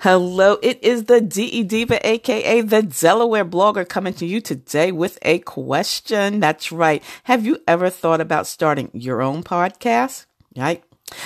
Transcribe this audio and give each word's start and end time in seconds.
Hello, 0.00 0.58
it 0.62 0.84
is 0.84 1.04
the 1.04 1.22
DE 1.22 1.62
Diva, 1.62 2.06
aka 2.06 2.60
the 2.60 2.82
Delaware 2.82 3.46
blogger, 3.46 3.88
coming 3.88 4.12
to 4.14 4.26
you 4.26 4.42
today 4.42 4.92
with 4.92 5.18
a 5.22 5.38
question. 5.38 6.38
That's 6.38 6.70
right. 6.70 7.02
Have 7.24 7.46
you 7.46 7.62
ever 7.66 7.88
thought 7.88 8.20
about 8.20 8.46
starting 8.46 8.90
your 8.92 9.22
own 9.22 9.42
podcast? 9.42 10.26
Right? 10.54 10.84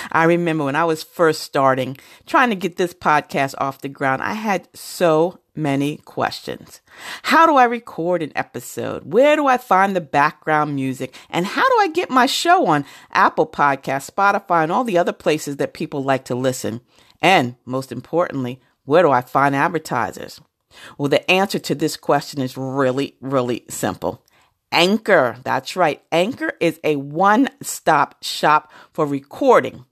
I 0.09 0.23
remember 0.23 0.63
when 0.63 0.77
I 0.77 0.85
was 0.85 1.03
first 1.03 1.41
starting, 1.41 1.97
trying 2.25 2.49
to 2.49 2.55
get 2.55 2.77
this 2.77 2.93
podcast 2.93 3.55
off 3.57 3.81
the 3.81 3.89
ground, 3.89 4.21
I 4.21 4.33
had 4.33 4.69
so 4.73 5.39
many 5.53 5.97
questions. 5.97 6.79
How 7.23 7.45
do 7.45 7.57
I 7.57 7.65
record 7.65 8.23
an 8.23 8.31
episode? 8.35 9.11
Where 9.11 9.35
do 9.35 9.47
I 9.47 9.57
find 9.57 9.97
the 9.97 10.01
background 10.01 10.75
music? 10.75 11.13
And 11.29 11.45
how 11.45 11.67
do 11.67 11.75
I 11.81 11.89
get 11.89 12.09
my 12.09 12.25
show 12.25 12.67
on 12.67 12.85
Apple 13.11 13.47
Podcasts, 13.47 14.09
Spotify, 14.09 14.63
and 14.63 14.71
all 14.71 14.85
the 14.85 14.97
other 14.97 15.13
places 15.13 15.57
that 15.57 15.73
people 15.73 16.03
like 16.03 16.23
to 16.25 16.35
listen? 16.35 16.79
And 17.21 17.55
most 17.65 17.91
importantly, 17.91 18.59
where 18.85 19.03
do 19.03 19.11
I 19.11 19.21
find 19.21 19.55
advertisers? 19.55 20.41
Well, 20.97 21.09
the 21.09 21.29
answer 21.29 21.59
to 21.59 21.75
this 21.75 21.97
question 21.97 22.41
is 22.41 22.57
really, 22.57 23.15
really 23.21 23.65
simple. 23.69 24.23
Anchor. 24.71 25.37
That's 25.43 25.75
right. 25.75 26.01
Anchor 26.11 26.53
is 26.59 26.79
a 26.83 26.95
one 26.95 27.49
stop 27.61 28.23
shop 28.23 28.71
for 28.93 29.05
recording, 29.05 29.85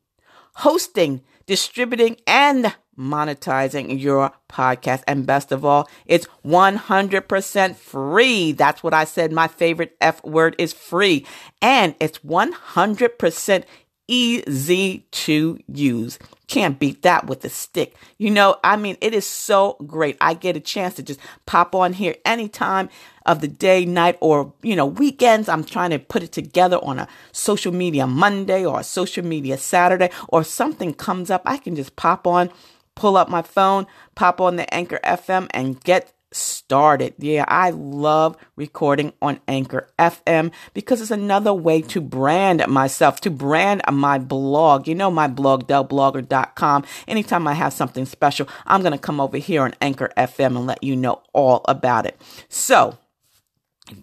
hosting, 0.55 1.21
distributing, 1.45 2.17
and 2.25 2.73
monetizing 2.97 4.01
your 4.01 4.31
podcast. 4.49 5.03
And 5.07 5.25
best 5.25 5.51
of 5.51 5.65
all, 5.65 5.89
it's 6.05 6.27
100% 6.45 7.75
free. 7.75 8.51
That's 8.51 8.83
what 8.83 8.93
I 8.93 9.05
said. 9.05 9.31
My 9.31 9.47
favorite 9.47 9.95
F 10.01 10.23
word 10.23 10.55
is 10.57 10.73
free. 10.73 11.25
And 11.61 11.95
it's 11.99 12.19
100% 12.19 13.63
easy 14.09 15.05
to 15.11 15.59
use. 15.67 16.19
Can't 16.47 16.79
beat 16.79 17.03
that 17.03 17.27
with 17.27 17.45
a 17.45 17.49
stick. 17.49 17.95
You 18.17 18.31
know, 18.31 18.57
I 18.63 18.75
mean, 18.75 18.97
it 19.01 19.13
is 19.13 19.25
so 19.25 19.77
great. 19.85 20.17
I 20.19 20.33
get 20.33 20.57
a 20.57 20.59
chance 20.59 20.95
to 20.95 21.03
just 21.03 21.19
pop 21.45 21.75
on 21.75 21.93
here 21.93 22.15
anytime 22.25 22.89
of 23.25 23.41
the 23.41 23.47
day, 23.47 23.85
night, 23.85 24.17
or, 24.19 24.51
you 24.63 24.75
know, 24.75 24.87
weekends. 24.87 25.47
I'm 25.47 25.63
trying 25.63 25.91
to 25.91 25.99
put 25.99 26.23
it 26.23 26.31
together 26.31 26.77
on 26.77 26.97
a 26.97 27.07
social 27.31 27.71
media 27.71 28.07
Monday 28.07 28.65
or 28.65 28.79
a 28.79 28.83
social 28.83 29.23
media 29.23 29.57
Saturday, 29.57 30.09
or 30.27 30.43
something 30.43 30.93
comes 30.93 31.29
up. 31.29 31.43
I 31.45 31.57
can 31.57 31.75
just 31.75 31.95
pop 31.95 32.25
on, 32.25 32.49
pull 32.95 33.15
up 33.15 33.29
my 33.29 33.43
phone, 33.43 33.85
pop 34.15 34.41
on 34.41 34.55
the 34.55 34.73
Anchor 34.73 34.99
FM, 35.03 35.47
and 35.51 35.79
get 35.83 36.11
started. 36.31 37.13
Yeah, 37.17 37.45
I 37.47 37.71
love 37.71 38.37
recording 38.55 39.13
on 39.21 39.39
Anchor 39.47 39.87
FM 39.97 40.51
because 40.73 41.01
it's 41.01 41.11
another 41.11 41.53
way 41.53 41.81
to 41.83 42.01
brand 42.01 42.65
myself, 42.67 43.19
to 43.21 43.31
brand 43.31 43.81
my 43.91 44.17
blog. 44.19 44.87
You 44.87 44.95
know, 44.95 45.11
my 45.11 45.27
blog, 45.27 45.67
delblogger.com. 45.67 46.85
Anytime 47.07 47.47
I 47.47 47.53
have 47.53 47.73
something 47.73 48.05
special, 48.05 48.47
I'm 48.65 48.81
going 48.81 48.93
to 48.93 48.97
come 48.97 49.19
over 49.19 49.37
here 49.37 49.63
on 49.63 49.73
Anchor 49.81 50.11
FM 50.17 50.57
and 50.57 50.67
let 50.67 50.83
you 50.83 50.95
know 50.95 51.21
all 51.33 51.61
about 51.67 52.05
it. 52.05 52.19
So, 52.47 52.97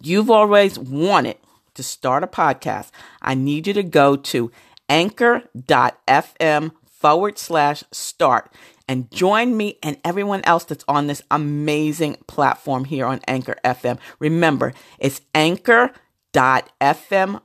you've 0.01 0.29
always 0.29 0.77
wanted 0.77 1.37
to 1.75 1.83
start 1.83 2.23
a 2.23 2.27
podcast. 2.27 2.91
I 3.21 3.35
need 3.35 3.67
you 3.67 3.73
to 3.73 3.83
go 3.83 4.15
to 4.15 4.51
anchor.fm 4.89 6.71
forward 6.85 7.37
slash 7.37 7.83
start 7.91 8.51
and 8.87 9.11
join 9.11 9.55
me 9.55 9.77
and 9.83 9.97
everyone 10.03 10.41
else 10.43 10.63
that's 10.63 10.85
on 10.87 11.07
this 11.07 11.21
amazing 11.29 12.17
platform 12.27 12.85
here 12.85 13.05
on 13.05 13.19
Anchor 13.27 13.57
FM. 13.63 13.99
Remember, 14.19 14.73
it's 14.99 15.21
anchor.fm 15.35 15.91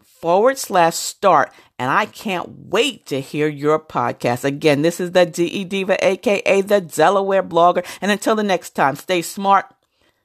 forward 0.02 0.58
slash 0.58 0.94
start. 0.94 1.52
And 1.78 1.90
I 1.90 2.06
can't 2.06 2.48
wait 2.68 3.06
to 3.06 3.20
hear 3.20 3.48
your 3.48 3.78
podcast. 3.78 4.44
Again, 4.44 4.82
this 4.82 5.00
is 5.00 5.10
the 5.10 5.26
DE 5.26 5.64
Diva, 5.64 6.02
aka 6.06 6.60
the 6.60 6.80
Delaware 6.80 7.42
blogger. 7.42 7.84
And 8.00 8.10
until 8.10 8.36
the 8.36 8.44
next 8.44 8.70
time, 8.70 8.94
stay 8.94 9.20
smart, 9.22 9.66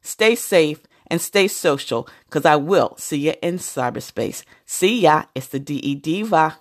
stay 0.01 0.35
safe, 0.35 0.81
and 1.07 1.19
stay 1.19 1.47
social 1.47 2.07
because 2.25 2.45
I 2.45 2.57
will 2.57 2.95
see 2.97 3.17
you 3.17 3.33
in 3.41 3.57
cyberspace. 3.57 4.43
See 4.65 5.01
ya. 5.01 5.23
It's 5.33 5.47
the 5.47 5.59
DE 5.59 5.95
Diva. 5.95 6.59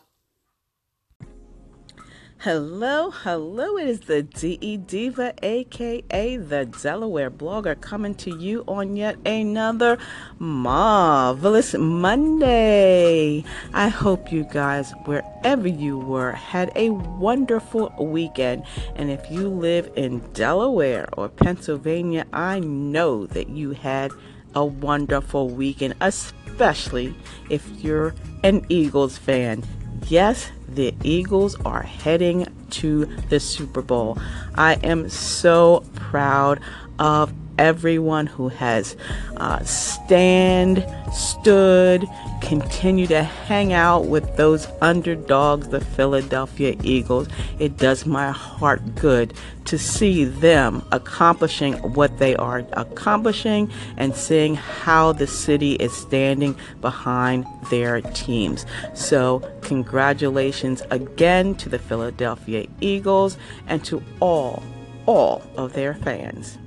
Hello, 2.40 3.10
hello. 3.10 3.78
It 3.78 3.88
is 3.88 4.00
the 4.00 4.22
DE 4.22 4.76
Diva, 4.76 5.32
aka 5.42 6.36
the 6.36 6.66
Delaware 6.66 7.30
blogger, 7.30 7.80
coming 7.80 8.14
to 8.16 8.36
you 8.36 8.62
on 8.68 8.94
yet 8.94 9.16
another 9.26 9.96
marvelous 10.38 11.74
Monday. 11.74 13.42
I 13.72 13.88
hope 13.88 14.30
you 14.30 14.44
guys, 14.44 14.92
wherever 15.06 15.66
you 15.66 15.98
were, 15.98 16.32
had 16.32 16.70
a 16.76 16.90
wonderful 16.90 17.92
weekend. 17.98 18.64
And 18.96 19.10
if 19.10 19.30
you 19.30 19.48
live 19.48 19.90
in 19.96 20.18
Delaware 20.34 21.08
or 21.16 21.30
Pennsylvania, 21.30 22.26
I 22.34 22.60
know 22.60 23.26
that 23.28 23.48
you 23.48 23.70
had 23.70 24.12
a 24.54 24.64
wonderful 24.64 25.48
weekend, 25.48 25.94
especially 26.02 27.16
if 27.48 27.66
you're 27.82 28.14
an 28.44 28.66
Eagles 28.68 29.16
fan. 29.16 29.64
Yes, 30.04 30.50
the 30.68 30.94
Eagles 31.02 31.56
are 31.64 31.82
heading 31.82 32.46
to 32.70 33.06
the 33.28 33.40
Super 33.40 33.82
Bowl. 33.82 34.18
I 34.54 34.74
am 34.74 35.08
so 35.08 35.84
proud 35.94 36.60
of 36.98 37.32
everyone 37.58 38.26
who 38.26 38.48
has 38.48 38.96
uh, 39.36 39.62
stand, 39.64 40.86
stood, 41.12 42.06
continue 42.40 43.06
to 43.06 43.22
hang 43.22 43.72
out 43.72 44.06
with 44.06 44.36
those 44.36 44.68
underdogs, 44.80 45.68
the 45.68 45.80
Philadelphia 45.80 46.76
Eagles. 46.82 47.28
It 47.58 47.76
does 47.76 48.06
my 48.06 48.30
heart 48.30 48.94
good 48.94 49.34
to 49.66 49.78
see 49.78 50.24
them 50.24 50.82
accomplishing 50.92 51.74
what 51.94 52.18
they 52.18 52.36
are 52.36 52.64
accomplishing 52.72 53.70
and 53.96 54.14
seeing 54.14 54.54
how 54.54 55.12
the 55.12 55.26
city 55.26 55.72
is 55.74 55.92
standing 55.92 56.56
behind 56.80 57.44
their 57.70 58.00
teams. 58.00 58.64
So, 58.94 59.40
congratulations 59.62 60.82
again 60.90 61.54
to 61.56 61.68
the 61.68 61.78
Philadelphia 61.78 62.66
Eagles 62.80 63.36
and 63.66 63.84
to 63.84 64.02
all 64.20 64.62
all 65.06 65.42
of 65.56 65.72
their 65.72 65.94
fans. 65.94 66.58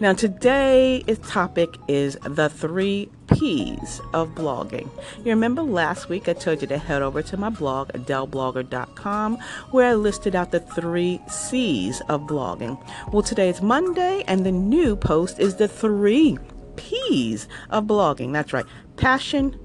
Now, 0.00 0.12
today's 0.12 1.18
topic 1.18 1.76
is 1.88 2.16
the 2.24 2.48
three 2.48 3.10
P's 3.32 4.00
of 4.14 4.30
blogging. 4.30 4.88
You 5.18 5.30
remember 5.30 5.62
last 5.62 6.08
week 6.08 6.28
I 6.28 6.32
told 6.32 6.62
you 6.62 6.68
to 6.68 6.78
head 6.78 7.02
over 7.02 7.22
to 7.22 7.36
my 7.36 7.50
blog, 7.50 7.90
delblogger.com, 7.90 9.38
where 9.70 9.90
I 9.90 9.94
listed 9.94 10.34
out 10.34 10.50
the 10.50 10.60
three 10.60 11.20
C's 11.28 12.00
of 12.08 12.22
blogging. 12.22 12.80
Well, 13.12 13.22
today 13.22 13.48
is 13.48 13.60
Monday, 13.60 14.24
and 14.26 14.46
the 14.46 14.52
new 14.52 14.96
post 14.96 15.38
is 15.38 15.56
the 15.56 15.68
three 15.68 16.38
P's 16.76 17.48
of 17.70 17.84
blogging. 17.84 18.32
That's 18.32 18.52
right 18.52 18.66
passion, 18.96 19.58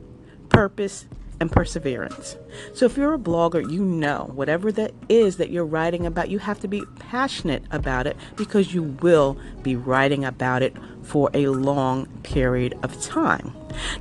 purpose, 0.50 1.06
and 1.40 1.52
perseverance. 1.52 2.38
So, 2.74 2.86
if 2.86 2.98
you're 2.98 3.14
a 3.14 3.20
blogger, 3.20 3.70
you 3.70 3.84
know 3.84 4.32
whatever 4.34 4.72
that 4.74 4.94
is 5.10 5.38
that 5.38 5.50
you're 5.50 5.66
writing 5.66 6.06
about, 6.06 6.30
you 6.30 6.40
have 6.40 6.60
to 6.62 6.68
be 6.68 6.84
passionate 7.00 7.64
about 7.72 8.08
it 8.08 8.18
because 8.36 8.74
you 8.74 8.84
will 8.84 9.38
be 9.62 9.76
writing 9.76 10.26
about 10.26 10.62
it 10.62 10.76
for 11.03 11.30
a 11.34 11.47
long 11.47 12.08
period 12.24 12.78
of 12.84 13.00
time. 13.02 13.53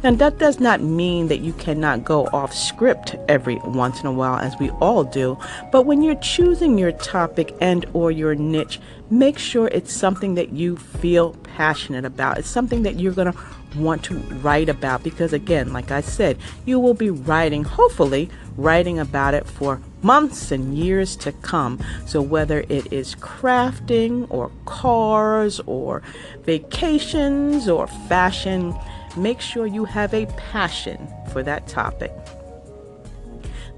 Now, 0.03 0.13
that 0.13 0.39
does 0.39 0.61
not 0.61 0.81
mean 0.81 1.29
that 1.29 1.41
you 1.41 1.53
cannot 1.55 2.05
go 2.05 2.27
off 2.27 2.55
script 2.55 3.17
every 3.29 3.57
once 3.65 4.01
in 4.01 4.07
a 4.07 4.13
while, 4.13 4.39
as 4.39 4.59
we 4.59 4.71
all 4.71 5.05
do. 5.05 5.39
But 5.71 5.87
when 5.87 6.03
you're 6.03 6.15
choosing 6.17 6.79
your 6.79 6.93
topic 6.93 7.55
and 7.61 7.87
or 7.93 8.11
your 8.11 8.35
niche, 8.35 8.81
make 9.11 9.39
sure 9.39 9.69
it's 9.69 9.93
something 9.93 10.35
that 10.35 10.53
you 10.53 10.77
feel 10.77 11.33
passionate 11.57 12.05
about. 12.05 12.39
It's 12.39 12.49
something 12.49 12.83
that 12.83 13.01
you're 13.01 13.13
going 13.13 13.33
to 13.33 13.39
want 13.77 14.05
to 14.05 14.19
write 14.43 14.69
about 14.69 15.03
because, 15.03 15.33
again, 15.33 15.73
like 15.73 15.91
I 15.91 16.03
said, 16.03 16.39
you 16.67 16.79
will 16.79 16.95
be 16.95 17.11
writing, 17.11 17.65
hopefully, 17.65 18.31
writing 18.57 18.99
about 18.99 19.35
it 19.35 19.47
for 19.47 19.81
months 20.03 20.51
and 20.51 20.77
years 20.77 21.17
to 21.17 21.33
come. 21.33 21.81
So, 22.07 22.21
whether 22.21 22.61
it 22.69 22.93
is 22.93 23.15
crafting 23.17 24.27
or 24.31 24.51
cars 24.67 25.61
or 25.67 26.03
vacations 26.43 27.69
or 27.69 27.87
fashion, 27.87 28.75
make 29.17 29.41
sure 29.41 29.67
you 29.67 29.85
have 29.85 30.15
a 30.15 30.27
passion 30.37 31.09
for 31.33 31.43
that 31.43 31.67
topic. 31.67 32.13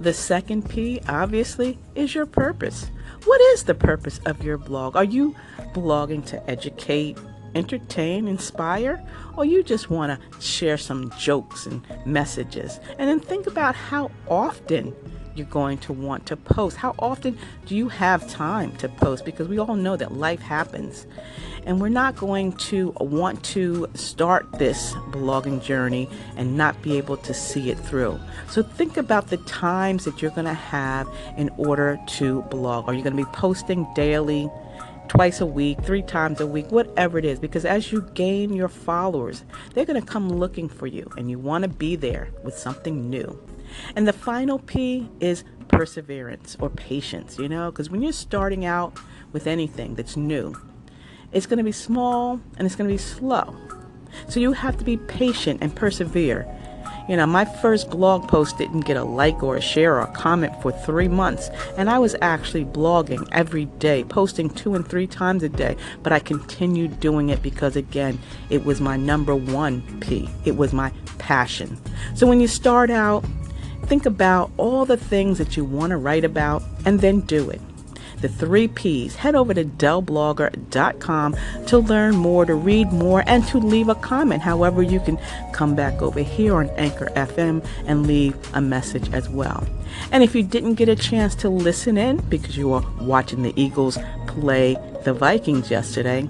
The 0.00 0.12
second 0.12 0.68
P, 0.68 1.00
obviously, 1.08 1.78
is 1.94 2.14
your 2.14 2.26
purpose. 2.26 2.90
What 3.24 3.40
is 3.40 3.64
the 3.64 3.74
purpose 3.74 4.20
of 4.26 4.42
your 4.42 4.58
blog? 4.58 4.96
Are 4.96 5.04
you 5.04 5.34
blogging 5.72 6.24
to 6.26 6.50
educate, 6.50 7.16
entertain, 7.54 8.28
inspire, 8.28 9.02
or 9.36 9.44
you 9.44 9.62
just 9.62 9.90
want 9.90 10.18
to 10.18 10.40
share 10.40 10.76
some 10.76 11.12
jokes 11.18 11.66
and 11.66 11.84
messages. 12.06 12.80
And 12.98 13.08
then 13.08 13.20
think 13.20 13.46
about 13.46 13.74
how 13.74 14.10
often 14.28 14.94
you're 15.34 15.46
going 15.46 15.78
to 15.78 15.92
want 15.92 16.26
to 16.26 16.36
post. 16.36 16.76
How 16.76 16.94
often 16.98 17.38
do 17.66 17.76
you 17.76 17.88
have 17.88 18.28
time 18.28 18.76
to 18.76 18.88
post? 18.88 19.24
Because 19.24 19.48
we 19.48 19.58
all 19.58 19.76
know 19.76 19.96
that 19.96 20.12
life 20.12 20.40
happens. 20.40 21.06
And 21.66 21.80
we're 21.80 21.88
not 21.88 22.16
going 22.16 22.52
to 22.52 22.90
want 23.00 23.42
to 23.44 23.88
start 23.94 24.46
this 24.58 24.92
blogging 25.10 25.62
journey 25.62 26.08
and 26.36 26.56
not 26.56 26.80
be 26.82 26.98
able 26.98 27.16
to 27.18 27.32
see 27.32 27.70
it 27.70 27.78
through. 27.78 28.20
So 28.48 28.62
think 28.62 28.96
about 28.96 29.28
the 29.28 29.38
times 29.38 30.04
that 30.04 30.20
you're 30.20 30.30
going 30.32 30.44
to 30.44 30.54
have 30.54 31.08
in 31.36 31.48
order 31.56 31.98
to 32.18 32.42
blog. 32.42 32.88
Are 32.88 32.94
you 32.94 33.02
going 33.02 33.16
to 33.16 33.24
be 33.24 33.30
posting 33.32 33.86
daily? 33.94 34.50
twice 35.06 35.40
a 35.40 35.46
week, 35.46 35.80
three 35.82 36.02
times 36.02 36.40
a 36.40 36.46
week, 36.46 36.70
whatever 36.72 37.18
it 37.18 37.24
is, 37.24 37.38
because 37.38 37.64
as 37.64 37.92
you 37.92 38.00
gain 38.14 38.52
your 38.54 38.68
followers, 38.68 39.44
they're 39.72 39.84
going 39.84 40.00
to 40.00 40.06
come 40.06 40.28
looking 40.28 40.68
for 40.68 40.86
you 40.86 41.08
and 41.16 41.30
you 41.30 41.38
want 41.38 41.62
to 41.62 41.68
be 41.68 41.94
there 41.94 42.30
with 42.42 42.56
something 42.56 43.10
new. 43.10 43.38
And 43.96 44.06
the 44.06 44.12
final 44.12 44.58
P 44.58 45.08
is 45.20 45.44
perseverance 45.68 46.56
or 46.60 46.70
patience, 46.70 47.38
you 47.38 47.48
know, 47.48 47.70
because 47.70 47.90
when 47.90 48.02
you're 48.02 48.12
starting 48.12 48.64
out 48.64 48.98
with 49.32 49.46
anything 49.46 49.94
that's 49.94 50.16
new, 50.16 50.54
it's 51.32 51.46
going 51.46 51.58
to 51.58 51.64
be 51.64 51.72
small 51.72 52.40
and 52.56 52.66
it's 52.66 52.76
going 52.76 52.88
to 52.88 52.94
be 52.94 52.98
slow. 52.98 53.56
So 54.28 54.40
you 54.40 54.52
have 54.52 54.76
to 54.78 54.84
be 54.84 54.96
patient 54.96 55.60
and 55.62 55.74
persevere. 55.74 56.46
You 57.08 57.16
know, 57.16 57.26
my 57.26 57.44
first 57.44 57.90
blog 57.90 58.28
post 58.28 58.56
didn't 58.56 58.80
get 58.80 58.96
a 58.96 59.04
like 59.04 59.42
or 59.42 59.56
a 59.56 59.60
share 59.60 59.96
or 59.96 60.00
a 60.00 60.12
comment 60.12 60.54
for 60.62 60.72
three 60.72 61.08
months, 61.08 61.50
and 61.76 61.90
I 61.90 61.98
was 61.98 62.16
actually 62.22 62.64
blogging 62.64 63.28
every 63.30 63.66
day, 63.66 64.04
posting 64.04 64.48
two 64.48 64.74
and 64.74 64.88
three 64.88 65.06
times 65.06 65.42
a 65.42 65.50
day. 65.50 65.76
But 66.02 66.14
I 66.14 66.18
continued 66.18 67.00
doing 67.00 67.28
it 67.28 67.42
because, 67.42 67.76
again, 67.76 68.18
it 68.48 68.64
was 68.64 68.80
my 68.80 68.96
number 68.96 69.36
one 69.36 69.82
P. 70.00 70.30
It 70.46 70.56
was 70.56 70.72
my 70.72 70.92
passion. 71.18 71.78
So 72.14 72.26
when 72.26 72.40
you 72.40 72.48
start 72.48 72.88
out, 72.88 73.22
think 73.86 74.06
about 74.06 74.50
all 74.56 74.84
the 74.84 74.96
things 74.96 75.38
that 75.38 75.56
you 75.56 75.64
want 75.64 75.90
to 75.90 75.96
write 75.96 76.24
about 76.24 76.62
and 76.84 77.00
then 77.00 77.20
do 77.20 77.50
it 77.50 77.60
the 78.24 78.28
three 78.30 78.68
P's. 78.68 79.16
Head 79.16 79.34
over 79.34 79.52
to 79.52 79.66
delblogger.com 79.66 81.36
to 81.66 81.78
learn 81.78 82.16
more, 82.16 82.46
to 82.46 82.54
read 82.54 82.90
more, 82.90 83.22
and 83.26 83.46
to 83.48 83.58
leave 83.58 83.90
a 83.90 83.94
comment. 83.94 84.40
However, 84.40 84.82
you 84.82 84.98
can 84.98 85.18
come 85.52 85.74
back 85.74 86.00
over 86.00 86.20
here 86.20 86.56
on 86.56 86.70
Anchor 86.70 87.10
FM 87.16 87.62
and 87.84 88.06
leave 88.06 88.34
a 88.54 88.62
message 88.62 89.12
as 89.12 89.28
well. 89.28 89.66
And 90.10 90.22
if 90.22 90.34
you 90.34 90.42
didn't 90.42 90.74
get 90.74 90.88
a 90.88 90.96
chance 90.96 91.34
to 91.36 91.50
listen 91.50 91.98
in 91.98 92.16
because 92.30 92.56
you 92.56 92.70
were 92.70 92.82
watching 93.02 93.42
the 93.42 93.52
Eagles 93.60 93.98
play 94.26 94.78
the 95.04 95.12
Vikings 95.12 95.70
yesterday, 95.70 96.26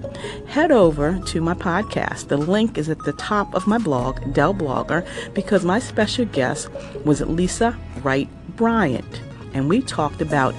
head 0.47 0.73
over 0.73 1.17
to 1.27 1.39
my 1.39 1.53
podcast. 1.53 2.27
The 2.27 2.35
link 2.35 2.77
is 2.77 2.89
at 2.89 2.99
the 3.05 3.13
top 3.13 3.55
of 3.55 3.67
my 3.67 3.77
blog, 3.77 4.33
Del 4.33 4.53
Blogger, 4.53 5.07
because 5.33 5.63
my 5.63 5.79
special 5.79 6.25
guest 6.25 6.67
was 7.05 7.21
Lisa 7.21 7.77
Wright 8.03 8.27
Bryant. 8.57 9.21
And 9.53 9.69
we 9.69 9.81
talked 9.81 10.21
about 10.21 10.53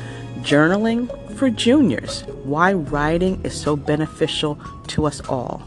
journaling 0.47 1.11
for 1.37 1.51
juniors, 1.51 2.23
why 2.45 2.73
writing 2.73 3.45
is 3.45 3.61
so 3.61 3.75
beneficial 3.77 4.59
to 4.87 5.05
us 5.05 5.21
all. 5.29 5.61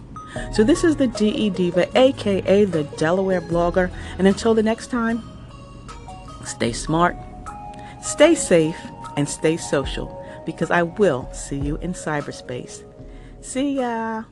So, 0.54 0.64
this 0.64 0.84
is 0.84 0.96
the 0.96 1.08
DE 1.08 1.50
Diva, 1.50 1.90
aka 1.98 2.66
the 2.66 2.84
Delaware 2.98 3.42
blogger. 3.42 3.92
And 4.18 4.28
until 4.28 4.54
the 4.54 4.64
next 4.64 4.88
time, 4.88 5.22
stay 6.46 6.72
smart, 6.72 7.16
stay 8.02 8.36
safe, 8.36 8.78
and 9.18 9.28
stay 9.28 9.58
social 9.58 10.16
because 10.46 10.72
I 10.72 10.84
will 10.84 11.28
see 11.34 11.58
you 11.58 11.78
in 11.78 11.94
cyberspace. 11.94 12.84
See 13.42 13.80
ya. 13.80 14.24